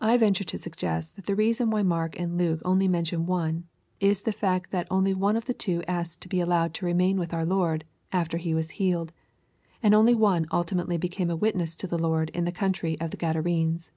I 0.00 0.16
venture 0.16 0.42
to 0.42 0.58
suggest 0.58 1.14
that 1.14 1.26
the 1.26 1.36
reason 1.36 1.70
why 1.70 1.84
Mark 1.84 2.18
and 2.18 2.36
Luke 2.36 2.60
only 2.64 2.88
mention 2.88 3.24
one, 3.24 3.68
is 4.00 4.22
the 4.22 4.32
fact 4.32 4.72
that 4.72 4.88
only 4.90 5.14
one 5.14 5.36
of 5.36 5.44
the 5.44 5.54
two 5.54 5.84
asked 5.86 6.22
to 6.22 6.28
be 6.28 6.40
allowed 6.40 6.74
to 6.74 6.86
remain 6.86 7.16
with 7.16 7.32
our 7.32 7.46
Lord, 7.46 7.84
after 8.10 8.36
he 8.36 8.52
was 8.52 8.70
healed, 8.82 9.12
and 9.80 9.94
only 9.94 10.16
one 10.16 10.46
ultimately 10.50 10.98
became 10.98 11.30
a 11.30 11.36
witness 11.36 11.76
to 11.76 11.86
the 11.86 12.00
Lord 12.00 12.30
in 12.30 12.46
the 12.46 12.50
country 12.50 12.98
of 13.00 13.12
the 13.12 13.16
G 13.16 13.26
adarenes. 13.26 13.92